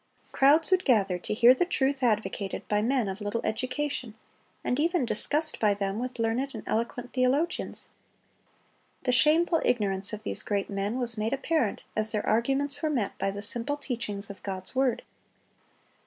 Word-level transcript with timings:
(280) 0.33 0.39
Crowds 0.57 0.71
would 0.71 0.83
gather 0.83 1.19
to 1.19 1.31
hear 1.35 1.53
the 1.53 1.63
truth 1.63 2.01
advocated 2.01 2.67
by 2.67 2.81
men 2.81 3.07
of 3.07 3.21
little 3.21 3.39
education, 3.45 4.15
and 4.63 4.79
even 4.79 5.05
discussed 5.05 5.59
by 5.59 5.75
them 5.75 5.99
with 5.99 6.17
learned 6.17 6.55
and 6.55 6.63
eloquent 6.65 7.13
theologians. 7.13 7.89
The 9.03 9.11
shameful 9.11 9.61
ignorance 9.63 10.11
of 10.11 10.23
these 10.23 10.41
great 10.41 10.71
men 10.71 10.97
was 10.97 11.19
made 11.19 11.33
apparent 11.33 11.83
as 11.95 12.11
their 12.11 12.25
arguments 12.25 12.81
were 12.81 12.89
met 12.89 13.15
by 13.19 13.29
the 13.29 13.43
simple 13.43 13.77
teachings 13.77 14.31
of 14.31 14.41
God's 14.41 14.73
word. 14.73 15.03